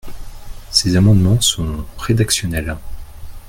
Ces 0.71 0.95
amendements 0.97 1.39
sont 1.41 1.85
rédactionnels. 1.99 2.75